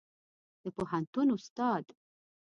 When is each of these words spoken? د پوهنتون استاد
د 0.61 0.65
پوهنتون 0.75 1.27
استاد 1.35 1.85